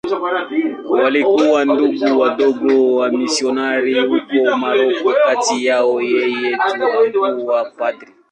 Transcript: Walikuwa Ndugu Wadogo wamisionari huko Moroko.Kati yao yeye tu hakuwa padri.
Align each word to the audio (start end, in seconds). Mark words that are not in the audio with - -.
Walikuwa 0.89 1.65
Ndugu 1.65 2.19
Wadogo 2.19 2.95
wamisionari 2.95 3.99
huko 3.99 4.57
Moroko.Kati 4.57 5.65
yao 5.65 6.01
yeye 6.01 6.51
tu 7.13 7.21
hakuwa 7.21 7.65
padri. 7.65 8.13